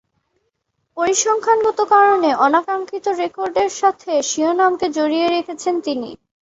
[0.97, 6.09] পরিসংখ্যানগত কারণে অনাকাঙ্ক্ষিত রেকর্ডের সাথে স্বীয় নামকে জড়িয়ে রেখেছেন তিনি।